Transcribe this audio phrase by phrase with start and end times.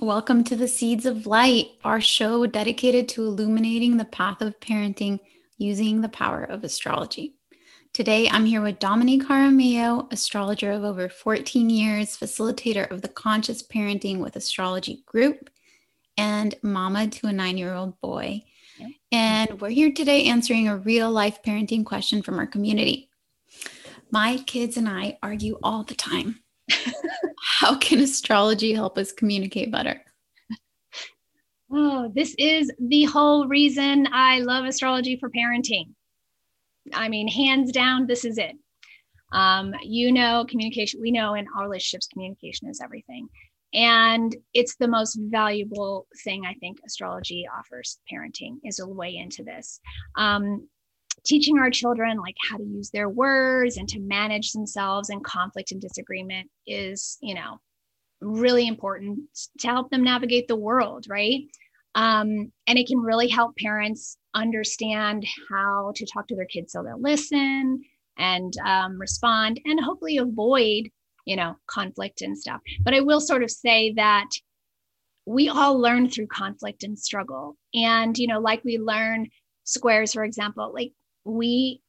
[0.00, 5.20] Welcome to the Seeds of Light, our show dedicated to illuminating the path of parenting
[5.56, 7.36] using the power of astrology.
[7.94, 13.62] Today, I'm here with Dominique Jaramillo, astrologer of over 14 years, facilitator of the Conscious
[13.62, 15.48] Parenting with Astrology group,
[16.18, 18.42] and mama to a nine year old boy.
[18.78, 18.90] Yep.
[19.12, 23.08] And we're here today answering a real life parenting question from our community.
[24.10, 26.40] My kids and I argue all the time.
[27.60, 30.02] How can astrology help us communicate better?
[31.70, 35.94] Oh, this is the whole reason I love astrology for parenting.
[36.92, 38.56] I mean, hands down, this is it.
[39.32, 43.28] Um, you know, communication, we know in our relationships, communication is everything.
[43.74, 49.42] And it's the most valuable thing I think astrology offers parenting is a way into
[49.42, 49.80] this.
[50.16, 50.68] Um,
[51.24, 55.72] teaching our children like how to use their words and to manage themselves in conflict
[55.72, 57.58] and disagreement is you know
[58.20, 59.18] really important
[59.58, 61.42] to help them navigate the world right?
[61.94, 66.82] Um, and it can really help parents understand how to talk to their kids so
[66.82, 67.82] they'll listen
[68.18, 70.90] and um, respond and hopefully avoid
[71.24, 72.60] you know conflict and stuff.
[72.82, 74.28] But i will sort of say that
[75.26, 77.56] we all learn through conflict and struggle.
[77.74, 79.28] And you know like we learn
[79.64, 80.92] squares for example like
[81.26, 81.82] we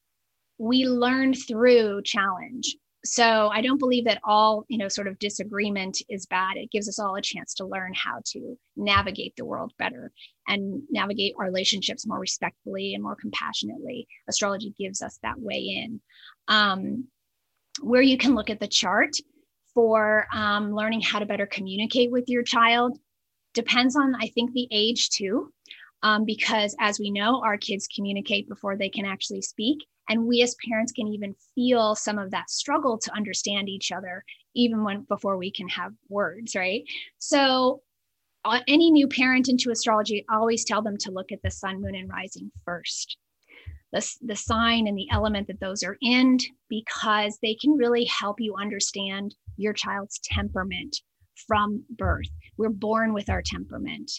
[0.58, 2.76] we learn through challenge.
[3.06, 6.58] So i don't believe that all you know sort of disagreement is bad.
[6.58, 10.12] It gives us all a chance to learn how to navigate the world better
[10.48, 14.08] and navigate our relationships more respectfully and more compassionately.
[14.28, 16.02] Astrology gives us that way in.
[16.48, 17.08] Um,
[17.82, 19.16] where you can look at the chart
[19.74, 22.98] for um, learning how to better communicate with your child
[23.54, 25.52] depends on i think the age too
[26.04, 29.78] um, because as we know, our kids communicate before they can actually speak.
[30.10, 34.24] And we as parents can even feel some of that struggle to understand each other,
[34.56, 36.84] even when before we can have words, right?
[37.20, 37.82] So,
[38.46, 41.96] uh, any new parent into astrology, always tell them to look at the sun, moon,
[41.96, 43.18] and rising first.
[43.92, 46.38] The, the sign and the element that those are in,
[46.70, 50.96] because they can really help you understand your child's temperament
[51.48, 52.30] from birth.
[52.58, 54.12] We're born with our temperament.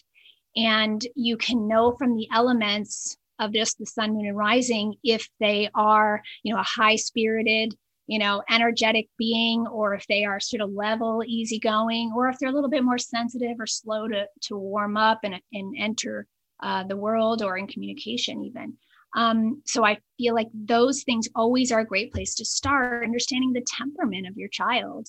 [0.58, 5.28] And you can know from the elements of just the sun, moon, and rising if
[5.38, 7.76] they are, you know, a high spirited,
[8.08, 12.48] you know, energetic being, or if they are sort of level, easygoing, or if they're
[12.48, 16.26] a little bit more sensitive or slow to, to warm up and, and enter
[16.60, 18.76] uh, the world or in communication, even.
[19.14, 23.52] Um, so I feel like those things always are a great place to start understanding
[23.52, 25.08] the temperament of your child.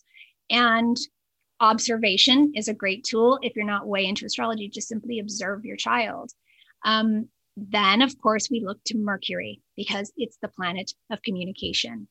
[0.52, 0.96] And
[1.60, 5.76] observation is a great tool if you're not way into astrology just simply observe your
[5.76, 6.32] child.
[6.86, 12.08] Um, then of course we look to mercury because it's the planet of communication.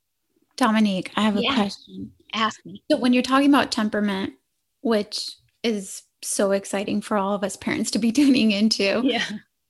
[0.56, 1.54] Dominique i have a yeah.
[1.54, 2.12] question.
[2.34, 2.82] Ask me.
[2.91, 4.34] So when you're talking about temperament
[4.81, 5.31] which
[5.62, 9.25] is so exciting for all of us parents to be tuning into yeah.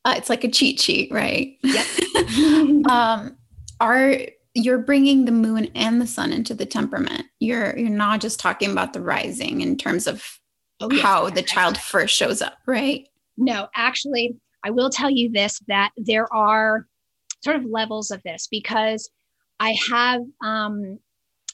[0.04, 1.56] uh, it's like a cheat sheet right?
[1.62, 1.86] Yep.
[2.88, 3.36] Um
[3.80, 4.16] are
[4.58, 7.26] you're bringing the moon and the sun into the temperament.
[7.38, 10.40] You're you're not just talking about the rising in terms of
[10.80, 11.02] oh, yes.
[11.02, 13.06] how the child first shows up, right?
[13.36, 16.86] No, actually, I will tell you this that there are
[17.44, 19.08] sort of levels of this because
[19.60, 20.98] I have um,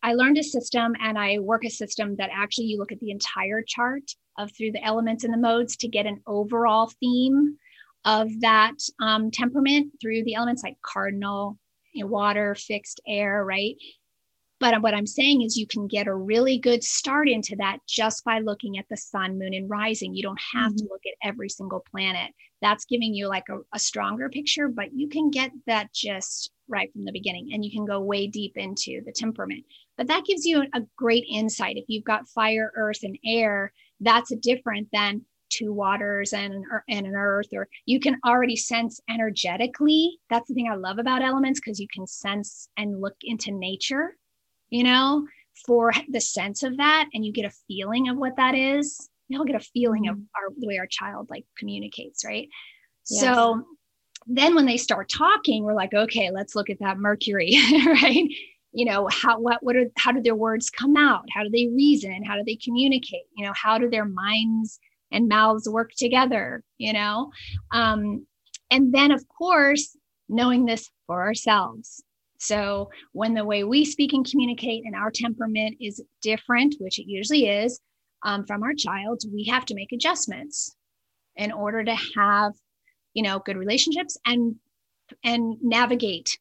[0.02, 3.10] I learned a system and I work a system that actually you look at the
[3.10, 4.02] entire chart
[4.38, 7.58] of through the elements and the modes to get an overall theme
[8.06, 11.58] of that um, temperament through the elements like cardinal,
[11.94, 13.76] you know, water, fixed air, right?
[14.60, 18.24] But what I'm saying is you can get a really good start into that just
[18.24, 20.14] by looking at the sun, moon, and rising.
[20.14, 20.76] You don't have mm-hmm.
[20.76, 22.32] to look at every single planet.
[22.62, 26.90] That's giving you like a, a stronger picture, but you can get that just right
[26.92, 29.64] from the beginning and you can go way deep into the temperament.
[29.98, 31.76] But that gives you a great insight.
[31.76, 37.06] If you've got fire, earth, and air, that's different than two waters and an, and
[37.06, 40.18] an earth or you can already sense energetically.
[40.30, 44.16] That's the thing i love about elements because you can sense and look into nature
[44.70, 45.26] you know
[45.66, 49.08] for the sense of that and you get a feeling of what that is.
[49.28, 50.24] You'll get a feeling of mm-hmm.
[50.36, 52.48] our the way our child like communicates right?
[53.10, 53.20] Yes.
[53.20, 53.62] so
[54.26, 58.28] then when they start talking we're like okay let's look at that mercury right?
[58.72, 61.24] You know how what what are how do their words come out?
[61.32, 62.24] How do they reason?
[62.24, 63.26] How do they communicate?
[63.36, 64.80] You know how do their minds
[65.14, 67.30] and mouths work together, you know?
[67.70, 68.26] Um,
[68.70, 69.96] and then, of course,
[70.28, 72.02] knowing this for ourselves.
[72.38, 77.06] So, when the way we speak and communicate and our temperament is different, which it
[77.06, 77.80] usually is,
[78.24, 80.76] um, from our child, we have to make adjustments
[81.36, 82.52] in order to have,
[83.14, 84.56] you know, good relationships and
[85.22, 86.38] and navigate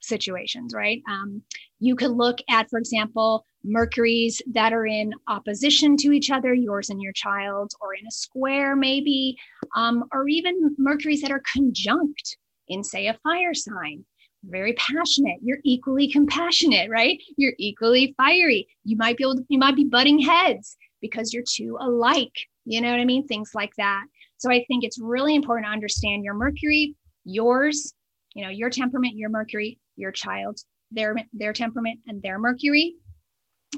[0.00, 0.72] situations.
[0.74, 1.02] Right?
[1.08, 1.42] Um,
[1.78, 6.90] you could look at, for example, Mercuries that are in opposition to each other, yours
[6.90, 9.36] and your child's, or in a square, maybe,
[9.76, 12.36] um, or even Mercuries that are conjunct
[12.68, 14.04] in, say, a fire sign.
[14.44, 15.38] Very passionate.
[15.42, 17.18] You're equally compassionate, right?
[17.36, 18.68] You're equally fiery.
[18.84, 22.34] You might be able to, you might be butting heads because you're too alike.
[22.64, 23.26] You know what I mean?
[23.26, 24.04] Things like that.
[24.36, 26.94] So I think it's really important to understand your Mercury,
[27.24, 27.92] yours,
[28.34, 30.60] you know, your temperament, your Mercury, your child,
[30.92, 32.94] their their temperament and their Mercury,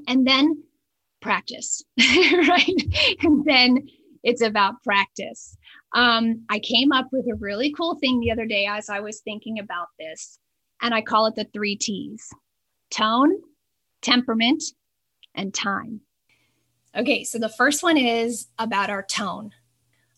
[0.06, 0.62] and then
[1.20, 3.16] practice, right?
[3.22, 3.86] And then
[4.22, 5.56] it's about practice.
[5.94, 9.20] Um, I came up with a really cool thing the other day as I was
[9.20, 10.38] thinking about this,
[10.80, 12.28] and I call it the three T's
[12.90, 13.32] tone,
[14.02, 14.62] temperament,
[15.34, 16.00] and time.
[16.96, 19.52] Okay, so the first one is about our tone,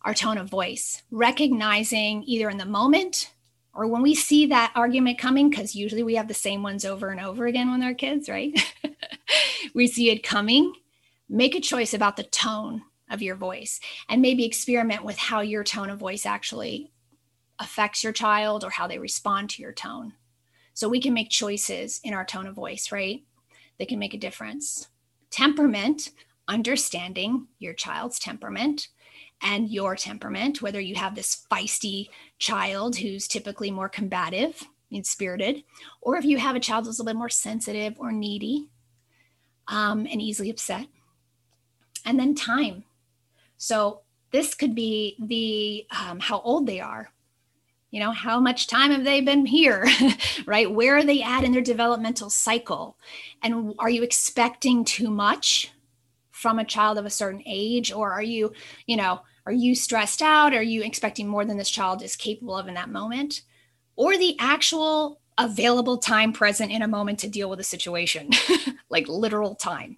[0.02, 3.32] our tone of voice, recognizing either in the moment
[3.74, 7.08] or when we see that argument coming, because usually we have the same ones over
[7.08, 8.52] and over again when they're kids, right?
[9.74, 10.72] we see it coming,
[11.28, 15.64] make a choice about the tone of your voice and maybe experiment with how your
[15.64, 16.90] tone of voice actually
[17.58, 20.14] affects your child or how they respond to your tone.
[20.74, 23.22] So we can make choices in our tone of voice, right?
[23.78, 24.88] They can make a difference.
[25.30, 26.10] Temperament,
[26.48, 28.88] understanding your child's temperament
[29.42, 32.08] and your temperament, whether you have this feisty
[32.38, 35.64] child who's typically more combative and spirited,
[36.00, 38.68] or if you have a child who's a little bit more sensitive or needy
[39.68, 40.86] um, and easily upset.
[42.04, 42.84] And then time.
[43.56, 44.00] So
[44.32, 47.10] this could be the um, how old they are.
[47.90, 49.86] You know, how much time have they been here,
[50.46, 50.70] right?
[50.70, 52.96] Where are they at in their developmental cycle?
[53.42, 55.70] And are you expecting too much
[56.30, 57.92] from a child of a certain age?
[57.92, 58.52] Or are you,
[58.86, 60.54] you know, are you stressed out?
[60.54, 63.42] Are you expecting more than this child is capable of in that moment?
[63.94, 68.30] Or the actual available time present in a moment to deal with a situation,
[68.88, 69.96] like literal time.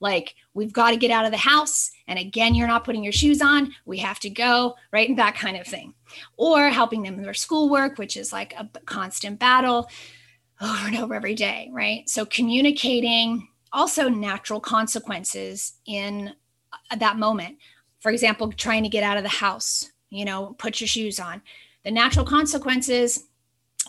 [0.00, 1.90] Like, we've got to get out of the house.
[2.06, 3.74] And again, you're not putting your shoes on.
[3.84, 5.08] We have to go, right?
[5.08, 5.94] And that kind of thing.
[6.36, 9.90] Or helping them with their schoolwork, which is like a constant battle
[10.60, 12.08] over and over every day, right?
[12.08, 16.32] So, communicating also natural consequences in
[16.90, 17.58] uh, that moment
[18.06, 21.42] for example, trying to get out of the house, you know, put your shoes on.
[21.84, 23.25] The natural consequences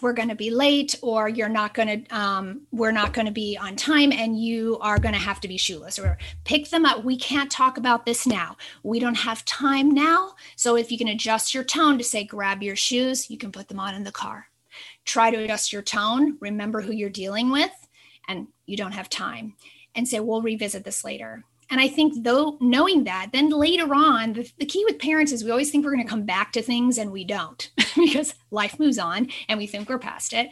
[0.02, 3.32] we're going to be late or you're not going to um, we're not going to
[3.32, 6.86] be on time and you are going to have to be shoeless or pick them
[6.86, 7.04] up.
[7.04, 8.58] We can't talk about this now.
[8.84, 12.64] We don't have time now so if you can adjust your tone to say grab
[12.64, 14.48] your shoes you can put them on in the car.
[15.06, 17.72] Try to adjust your tone remember who you're dealing with
[18.28, 19.56] and you don't have time
[19.96, 24.34] and say we'll revisit this later and I think though knowing that, then later on,
[24.34, 26.62] the, the key with parents is we always think we're going to come back to
[26.62, 30.50] things and we don't because life moves on and we think we're past it.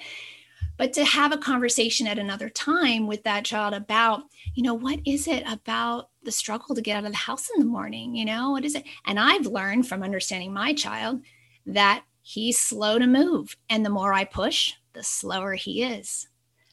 [0.78, 4.24] But to have a conversation at another time with that child about,
[4.56, 7.62] you know, what is it about the struggle to get out of the house in
[7.62, 8.14] the morning?
[8.14, 8.84] You know, what is it?
[9.06, 11.22] And I've learned from understanding my child
[11.66, 13.56] that he's slow to move.
[13.70, 16.28] And the more I push, the slower he is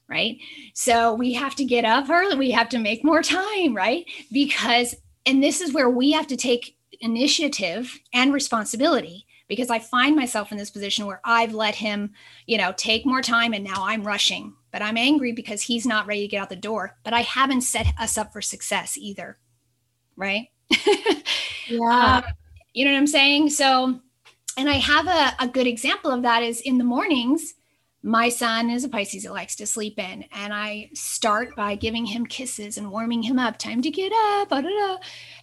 [0.09, 0.37] right?
[0.75, 2.37] So we have to get up early.
[2.37, 4.05] We have to make more time, right?
[4.31, 4.95] Because,
[5.27, 10.51] and this is where we have to take initiative and responsibility because I find myself
[10.51, 12.13] in this position where I've let him,
[12.47, 14.55] you know, take more time and now I'm rushing.
[14.71, 16.97] But I'm angry because he's not ready to get out the door.
[17.05, 19.37] But I haven't set us up for success either.
[20.17, 20.49] Right.
[21.69, 22.23] yeah.
[22.25, 22.33] Um,
[22.73, 23.51] you know what I'm saying?
[23.51, 24.01] So,
[24.57, 27.55] and I have a, a good example of that is in the mornings,
[28.03, 30.25] my son is a Pisces that likes to sleep in.
[30.33, 33.59] And I start by giving him kisses and warming him up.
[33.59, 34.53] Time to get up.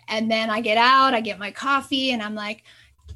[0.10, 2.64] And then I get out, I get my coffee, and I'm like,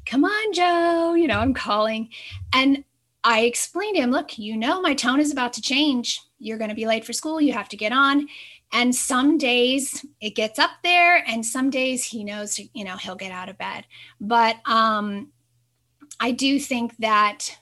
[0.06, 1.14] come on, Joe.
[1.14, 2.08] You know, I'm calling.
[2.52, 2.84] And
[3.22, 6.22] I explained to him, look, you know, my tone is about to change.
[6.38, 7.40] You're going to be late for school.
[7.40, 8.28] You have to get on.
[8.72, 13.14] And some days it gets up there, and some days he knows, you know, he'll
[13.14, 13.84] get out of bed.
[14.20, 15.30] But um,
[16.18, 17.56] I do think that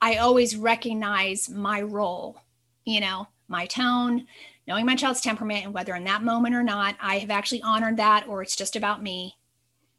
[0.00, 2.40] I always recognize my role,
[2.84, 4.26] you know, my tone,
[4.66, 7.96] knowing my child's temperament, and whether in that moment or not, I have actually honored
[7.98, 9.36] that or it's just about me,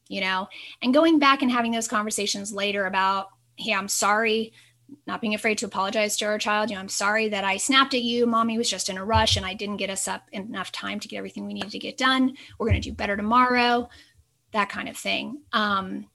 [0.08, 0.48] you know,
[0.82, 4.54] and going back and having those conversations later about, hey, I'm sorry,
[5.06, 6.70] not being afraid to apologize to our child.
[6.70, 8.26] You know, I'm sorry that I snapped at you.
[8.26, 11.08] Mommy was just in a rush and I didn't get us up enough time to
[11.08, 12.38] get everything we needed to get done.
[12.58, 13.90] We're going to do better tomorrow,
[14.52, 15.42] that kind of thing.
[15.52, 16.08] Um,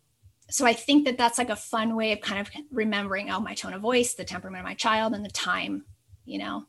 [0.52, 3.54] so I think that that's like a fun way of kind of remembering, oh, my
[3.54, 5.84] tone of voice, the temperament of my child, and the time,
[6.24, 6.66] you know.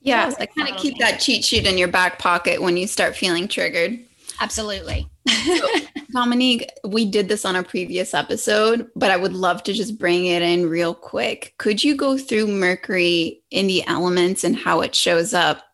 [0.00, 1.00] Yeah, so like kind of keep thing.
[1.00, 3.98] that cheat sheet in your back pocket when you start feeling triggered.
[4.40, 5.06] Absolutely.
[5.28, 5.68] so,
[6.12, 10.24] Dominique, we did this on a previous episode, but I would love to just bring
[10.24, 11.54] it in real quick.
[11.58, 15.64] Could you go through Mercury in the elements and how it shows up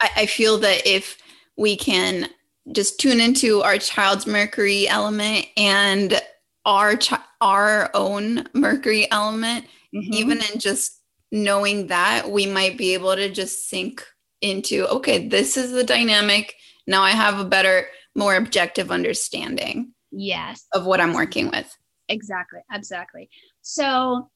[0.00, 1.18] I, I feel that if
[1.56, 2.28] we can
[2.72, 6.20] just tune into our child's mercury element and
[6.64, 9.64] our chi- our own mercury element
[9.94, 10.12] mm-hmm.
[10.12, 11.00] even in just
[11.32, 14.04] knowing that we might be able to just sink
[14.40, 16.54] into okay this is the dynamic.
[16.86, 17.86] Now i have a better
[18.16, 20.66] more objective understanding yes.
[20.72, 21.76] of what i'm working with.
[22.08, 22.60] Exactly.
[22.72, 23.30] Exactly
[23.62, 24.28] so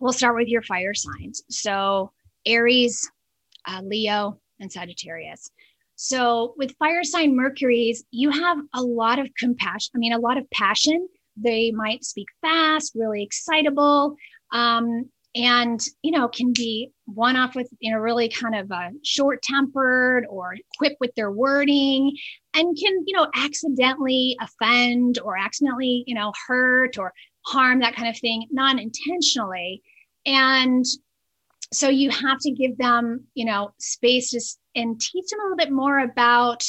[0.00, 1.42] we'll start with your fire signs.
[1.48, 2.10] So
[2.46, 3.10] aries
[3.68, 5.50] uh, leo and sagittarius.
[5.94, 10.38] So with fire sign mercury's you have a lot of compassion i mean a lot
[10.38, 14.16] of passion they might speak fast really excitable
[14.52, 18.90] um, and you know can be one off with you know really kind of uh,
[19.02, 22.14] short tempered or quick with their wording
[22.54, 27.12] and can you know accidentally offend or accidentally you know hurt or
[27.46, 29.82] harm that kind of thing non intentionally
[30.26, 30.84] and
[31.72, 35.56] so you have to give them you know space to, and teach them a little
[35.56, 36.62] bit more about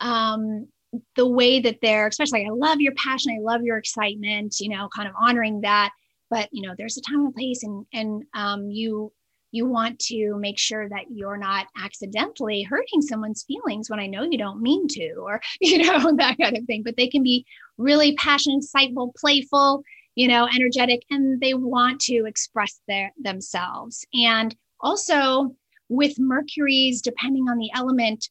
[0.00, 0.68] um,
[1.16, 4.88] the way that they're especially i love your passion i love your excitement you know
[4.94, 5.92] kind of honoring that.
[6.28, 9.12] But you know there's a time and place and and um, you
[9.52, 14.24] you want to make sure that you're not accidentally hurting someone's feelings when i know
[14.24, 16.82] you don't mean to or you know that kind of thing.
[16.82, 17.46] But they can be
[17.78, 19.82] really passionate insightful playful
[20.14, 24.04] you know energetic and they want to express their themselves.
[24.14, 25.54] And also
[25.88, 28.28] with mercury's depending on the element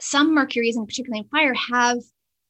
[0.00, 1.98] some mercuries and particularly in fire have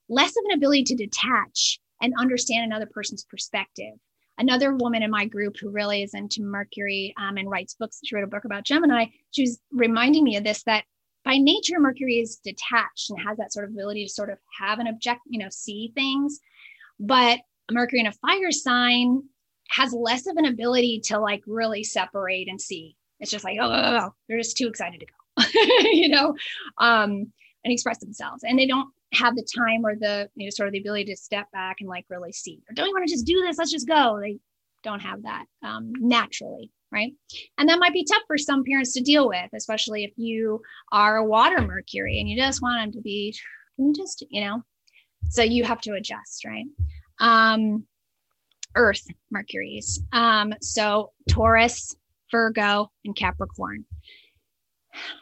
[0.09, 3.95] less of an ability to detach and understand another person's perspective
[4.39, 8.01] another woman in my group who really is into Mercury um, and writes books.
[8.05, 9.07] She wrote a book about Gemini.
[9.33, 10.85] She was reminding me of this that
[11.25, 14.79] by nature, Mercury is detached and has that sort of ability to sort of have
[14.79, 16.41] an object, you know, see things.
[16.99, 17.41] But
[17.71, 19.23] Mercury in a fire sign
[19.71, 22.97] has less of an ability to like really separate and see.
[23.21, 24.15] It's just like, oh, oh, oh, oh.
[24.29, 25.13] they're just too excited to go,
[25.55, 26.35] you know,
[26.79, 27.33] um,
[27.65, 28.45] and express themselves.
[28.45, 31.17] And they don't have the time or the you know sort of the ability to
[31.17, 32.61] step back and like really see.
[32.69, 33.59] Or don't you want to just do this?
[33.59, 34.19] Let's just go.
[34.21, 34.39] They
[34.83, 37.13] don't have that um, naturally right?
[37.59, 41.17] And that might be tough for some parents to deal with especially if you are
[41.17, 43.35] a water mercury and you just want them to be
[43.95, 44.63] just you know
[45.31, 46.67] so you have to adjust right?
[47.21, 47.85] Um
[48.75, 50.01] earth mercuries.
[50.13, 51.97] Um so taurus
[52.31, 53.85] virgo and capricorn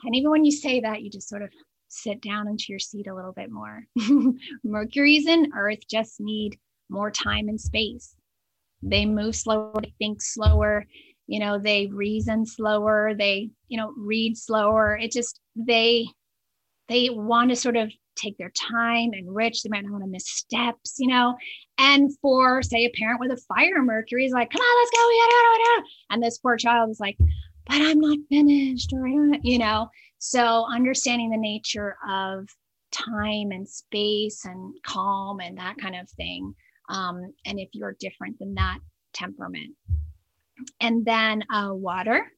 [0.05, 1.51] and even when you say that you just sort of
[1.89, 3.85] sit down into your seat a little bit more.
[4.65, 6.59] Mercury's and Earth just need
[6.89, 8.15] more time and space.
[8.83, 10.87] They move slower, they think slower,
[11.27, 14.97] you know, they reason slower, they, you know, read slower.
[14.97, 16.07] It just they
[16.89, 19.63] they want to sort of take their time and rich.
[19.63, 21.37] They might not want to miss steps, you know.
[21.79, 25.85] And for say a parent with a fire Mercury is like, come on, let's go,
[26.11, 27.17] and this poor child is like,
[27.67, 29.89] but I'm not finished, or I don't, you know.
[30.19, 32.49] So, understanding the nature of
[32.93, 36.55] time and space and calm and that kind of thing.
[36.89, 38.79] Um, and if you're different than that
[39.13, 39.75] temperament.
[40.81, 42.31] And then uh, water,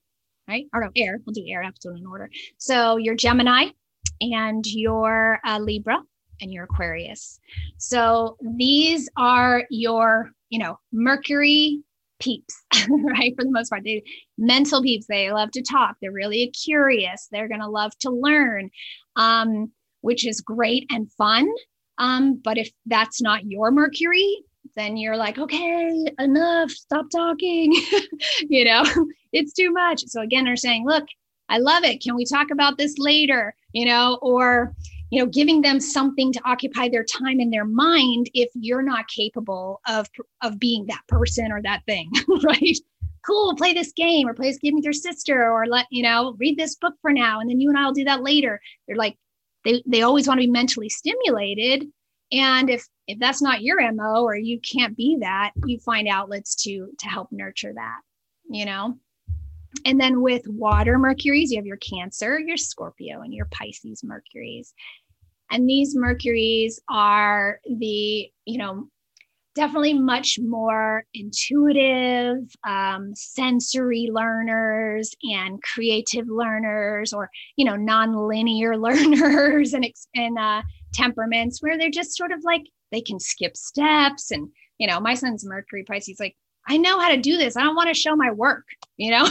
[0.49, 0.67] right?
[0.73, 1.21] Or no, air.
[1.25, 2.31] We'll do air episode in order.
[2.57, 3.67] So, your Gemini
[4.21, 6.03] and your uh, Libra
[6.41, 7.39] and your Aquarius.
[7.77, 11.83] So, these are your, you know, Mercury
[12.21, 12.55] peeps,
[12.89, 13.35] right?
[13.37, 14.03] For the most part, they
[14.37, 15.07] mental peeps.
[15.07, 15.97] They love to talk.
[16.01, 17.29] They're really curious.
[17.31, 18.71] They're going to love to learn,
[19.17, 21.49] um, which is great and fun.
[21.99, 24.39] Um, but if that's not your Mercury,
[24.77, 27.73] then you're like, okay, enough, stop talking.
[28.49, 28.85] you know,
[29.33, 30.05] it's too much.
[30.07, 31.05] So again, they're saying, look,
[31.49, 32.03] I love it.
[32.03, 33.55] Can we talk about this later?
[33.73, 34.75] You know, or
[35.11, 39.09] you know giving them something to occupy their time and their mind if you're not
[39.09, 40.07] capable of
[40.43, 42.11] of being that person or that thing
[42.43, 42.79] right?
[43.27, 46.35] Cool play this game or play this game with your sister or let you know
[46.39, 48.61] read this book for now and then you and i'll do that later.
[48.87, 49.17] They're like
[49.65, 51.85] they they always want to be mentally stimulated.
[52.33, 56.55] And if if that's not your mo or you can't be that you find outlets
[56.65, 58.01] to to help nurture that
[58.51, 58.99] you know
[59.85, 64.73] and then with water Mercuries, you have your Cancer, your Scorpio, and your Pisces Mercuries.
[65.51, 68.89] And these Mercuries are the, you know,
[69.55, 79.75] definitely much more intuitive, um, sensory learners and creative learners, or you know, non-linear learners
[79.75, 84.31] and and uh, temperaments where they're just sort of like they can skip steps.
[84.31, 84.49] And
[84.79, 86.37] you know, my son's Mercury Pisces, like
[86.69, 87.57] I know how to do this.
[87.57, 89.29] I don't want to show my work, you know, I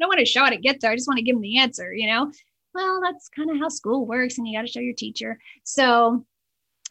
[0.00, 0.90] don't want to show how to get there.
[0.90, 2.30] I just want to give them the answer, you know.
[2.74, 5.38] Well, that's kind of how school works, and you got to show your teacher.
[5.64, 6.24] So,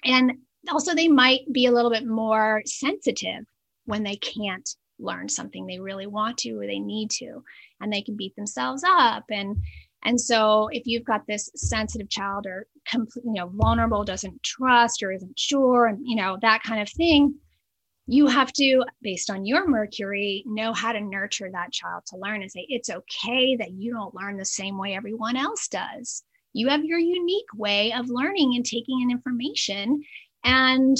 [0.03, 0.33] and
[0.71, 3.45] also they might be a little bit more sensitive
[3.85, 7.43] when they can't learn something they really want to or they need to,
[7.81, 9.57] and they can beat themselves up and
[10.03, 15.11] And so if you've got this sensitive child or you know, vulnerable, doesn't trust or
[15.11, 17.35] isn't sure, and you know, that kind of thing,
[18.09, 22.41] you have to, based on your Mercury, know how to nurture that child to learn
[22.41, 26.23] and say, it's okay that you don't learn the same way everyone else does.
[26.53, 30.01] You have your unique way of learning and taking in information.
[30.43, 30.97] And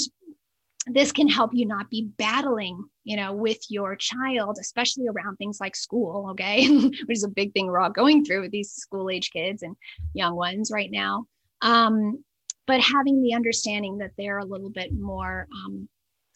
[0.86, 5.60] this can help you not be battling you know with your child especially around things
[5.60, 9.10] like school okay which is a big thing we're all going through with these school
[9.10, 9.76] age kids and
[10.14, 11.26] young ones right now
[11.60, 12.24] um,
[12.66, 15.86] but having the understanding that they're a little bit more um,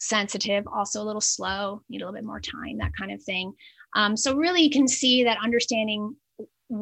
[0.07, 3.53] sensitive also a little slow need a little bit more time that kind of thing
[3.95, 6.15] um, so really you can see that understanding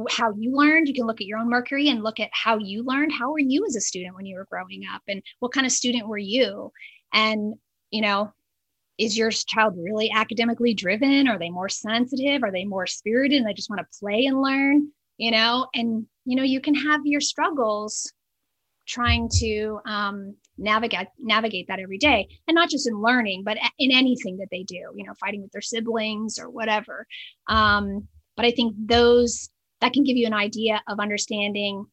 [0.10, 2.84] how you learned you can look at your own mercury and look at how you
[2.84, 5.66] learned how were you as a student when you were growing up and what kind
[5.66, 6.72] of student were you
[7.14, 7.54] and,
[7.92, 8.34] you know,
[8.98, 11.28] is your child really academically driven?
[11.28, 12.44] Are they more sensitive?
[12.44, 14.92] Are they more spirited and they just want to play and learn?
[15.18, 18.12] You know, and, you know, you can have your struggles
[18.88, 23.92] trying to um, navigate navigate that every day and not just in learning but in
[23.92, 27.08] anything that they do you know fighting with their siblings or whatever
[27.48, 29.50] um, but i think those
[29.82, 31.86] that can give you an idea of understanding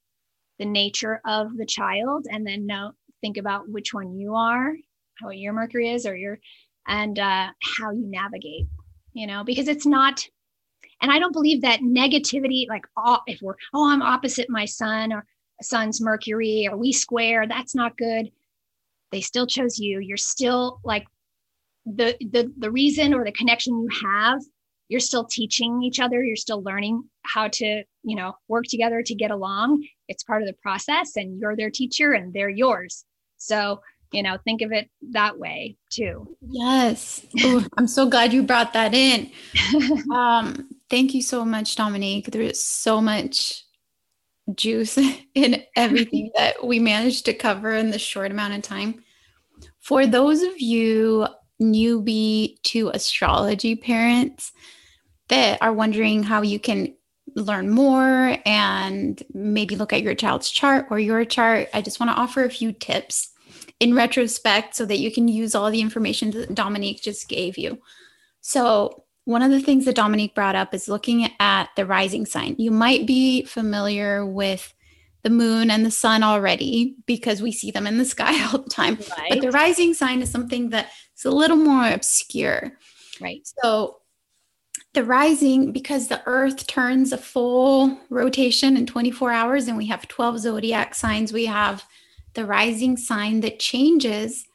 [0.58, 4.74] the nature of the child and then know think about which one you are
[5.20, 6.38] how your Mercury is or your
[6.86, 7.48] and uh,
[7.78, 8.66] how you navigate,
[9.12, 10.26] you know, because it's not.
[11.02, 15.12] And I don't believe that negativity, like oh, if we're oh I'm opposite my son
[15.12, 15.24] or
[15.62, 18.30] son's Mercury or we square, that's not good.
[19.12, 20.00] They still chose you.
[20.00, 21.06] You're still like
[21.86, 24.40] the the the reason or the connection you have
[24.90, 26.22] you're still teaching each other.
[26.22, 29.86] You're still learning how to you know work together to get along.
[30.08, 33.04] It's part of the process and you're their teacher and they're yours.
[33.38, 33.80] So
[34.12, 36.36] you know think of it that way too.
[36.42, 37.24] Yes.
[37.44, 39.30] Ooh, i'm so glad you brought that in.
[40.12, 42.26] Um thank you so much dominique.
[42.32, 43.64] There's so much
[44.56, 44.98] juice
[45.34, 49.02] in everything that we managed to cover in this short amount of time
[49.80, 51.26] for those of you
[51.60, 54.52] newbie to astrology parents
[55.28, 56.94] that are wondering how you can
[57.36, 62.10] learn more and maybe look at your child's chart or your chart, I just want
[62.10, 63.30] to offer a few tips
[63.78, 67.78] in retrospect so that you can use all the information that Dominique just gave you.
[68.40, 72.56] So, one of the things that Dominique brought up is looking at the rising sign.
[72.58, 74.74] You might be familiar with
[75.22, 78.68] the moon and the sun already because we see them in the sky all the
[78.70, 78.98] time.
[79.16, 79.30] Right.
[79.30, 82.72] But the rising sign is something that's a little more obscure.
[83.20, 83.42] Right.
[83.62, 83.98] So,
[84.94, 90.08] the rising, because the earth turns a full rotation in 24 hours and we have
[90.08, 91.84] 12 zodiac signs, we have
[92.34, 94.46] the rising sign that changes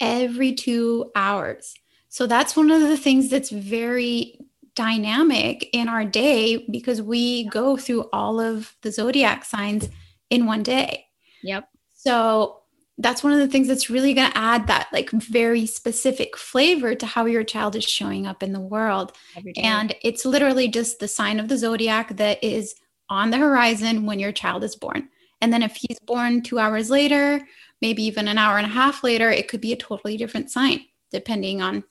[0.00, 1.74] every two hours.
[2.18, 4.40] So that's one of the things that's very
[4.74, 9.88] dynamic in our day because we go through all of the zodiac signs
[10.28, 11.06] in one day.
[11.44, 11.68] Yep.
[11.94, 12.62] So
[12.98, 16.96] that's one of the things that's really going to add that like very specific flavor
[16.96, 19.12] to how your child is showing up in the world.
[19.56, 22.74] And it's literally just the sign of the zodiac that is
[23.08, 25.08] on the horizon when your child is born.
[25.40, 27.46] And then if he's born two hours later,
[27.80, 30.80] maybe even an hour and a half later, it could be a totally different sign,
[31.12, 31.84] depending on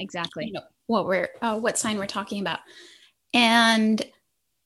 [0.00, 2.60] exactly you know, what we're uh, what sign we're talking about.
[3.32, 4.02] And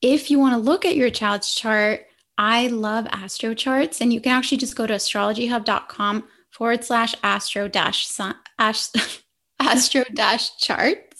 [0.01, 2.05] if you want to look at your child's chart,
[2.37, 7.67] I love astro charts, and you can actually just go to astrologyhub.com forward slash astro
[7.67, 8.11] dash
[9.59, 11.15] astro dash charts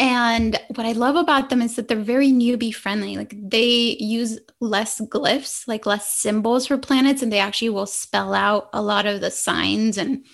[0.00, 3.18] and what I love about them is that they're very newbie friendly.
[3.18, 8.32] Like they use less glyphs, like less symbols for planets, and they actually will spell
[8.32, 10.24] out a lot of the signs and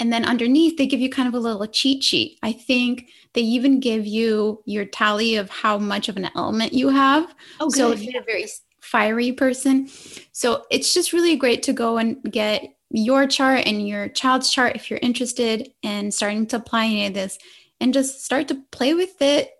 [0.00, 2.38] and then underneath they give you kind of a little cheat sheet.
[2.42, 6.88] I think they even give you your tally of how much of an element you
[6.88, 7.34] have.
[7.60, 7.76] Oh, good.
[7.76, 8.46] So if you're a very
[8.80, 9.88] fiery person,
[10.32, 14.76] so it's just really great to go and get your chart and your child's chart
[14.76, 17.38] if you're interested in starting to apply any of this
[17.80, 19.50] and just start to play with it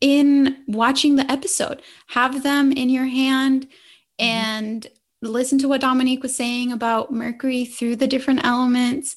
[0.00, 1.82] in watching the episode.
[2.08, 4.24] Have them in your hand mm-hmm.
[4.24, 4.86] and
[5.22, 9.16] listen to what Dominique was saying about Mercury through the different elements.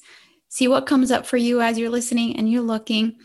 [0.52, 3.16] See what comes up for you as you're listening and you're looking.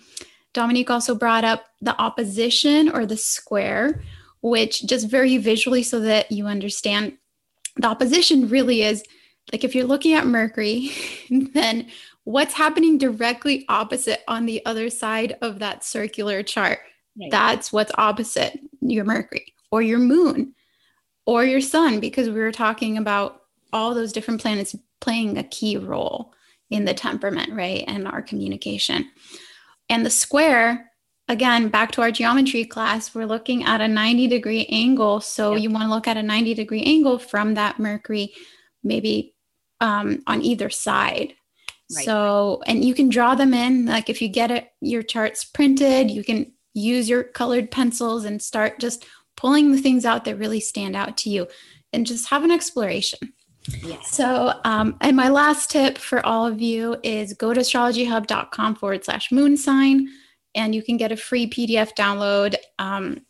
[0.53, 4.01] Dominique also brought up the opposition or the square,
[4.41, 7.17] which just very visually so that you understand
[7.75, 9.03] the opposition really is
[9.51, 10.91] like if you're looking at Mercury,
[11.29, 11.89] then
[12.23, 16.79] what's happening directly opposite on the other side of that circular chart.
[17.19, 17.29] Right.
[17.29, 20.55] That's what's opposite your Mercury or your moon
[21.25, 23.41] or your sun, because we were talking about
[23.73, 26.33] all those different planets playing a key role
[26.69, 27.83] in the temperament, right?
[27.87, 29.09] And our communication.
[29.89, 30.91] And the square
[31.27, 35.21] again, back to our geometry class, we're looking at a 90 degree angle.
[35.21, 35.61] So yep.
[35.61, 38.33] you want to look at a 90 degree angle from that Mercury,
[38.83, 39.35] maybe
[39.81, 41.33] um, on either side.
[41.95, 42.05] Right.
[42.05, 43.85] So, and you can draw them in.
[43.85, 48.41] Like if you get it, your charts printed, you can use your colored pencils and
[48.41, 51.47] start just pulling the things out that really stand out to you
[51.93, 53.19] and just have an exploration.
[53.83, 54.11] Yes.
[54.11, 59.03] So, um, and my last tip for all of you is go to astrologyhub.com forward
[59.03, 60.07] slash moon sign
[60.55, 63.21] and you can get a free PDF download um,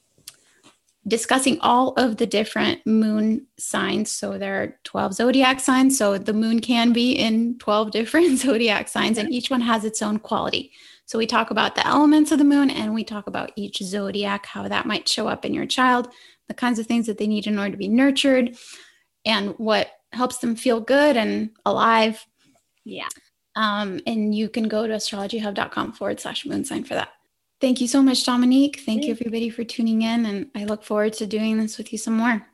[1.07, 4.11] discussing all of the different moon signs.
[4.11, 5.97] So there are 12 zodiac signs.
[5.97, 10.01] So the moon can be in 12 different zodiac signs, and each one has its
[10.01, 10.71] own quality.
[11.05, 14.45] So we talk about the elements of the moon and we talk about each zodiac,
[14.45, 16.09] how that might show up in your child,
[16.49, 18.57] the kinds of things that they need in order to be nurtured,
[19.25, 22.25] and what helps them feel good and alive.
[22.83, 23.07] Yeah.
[23.55, 27.09] Um, and you can go to astrologyhub.com forward slash moon sign for that.
[27.59, 28.81] Thank you so much, Dominique.
[28.85, 30.27] Thank you, everybody, for tuning in.
[30.27, 32.45] And I look forward to doing this with you some more.